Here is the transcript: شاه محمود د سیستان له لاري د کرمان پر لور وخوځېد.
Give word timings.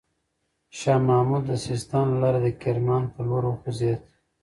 شاه 0.77 0.99
محمود 1.07 1.43
د 1.47 1.51
سیستان 1.67 2.05
له 2.11 2.17
لاري 2.23 2.39
د 2.43 2.47
کرمان 2.63 3.03
پر 3.13 3.21
لور 3.29 3.43
وخوځېد. 3.47 3.99